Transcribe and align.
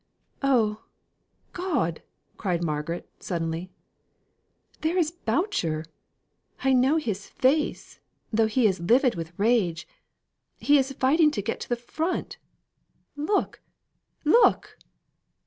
"Oh, 0.41 0.85
God!" 1.53 2.01
cried 2.35 2.63
Margaret, 2.63 3.07
suddenly; 3.19 3.69
"there 4.79 4.97
is 4.97 5.11
Boucher. 5.11 5.85
I 6.63 6.73
know 6.73 6.97
his 6.97 7.27
face, 7.27 7.99
though 8.33 8.47
he 8.47 8.65
is 8.65 8.79
livid 8.79 9.13
with 9.13 9.31
rage, 9.37 9.87
he 10.57 10.79
is 10.79 10.91
fighting 10.93 11.29
to 11.29 11.43
get 11.43 11.59
to 11.59 11.69
the 11.69 11.75
front 11.75 12.39
look! 13.15 13.61
look!" 14.25 14.79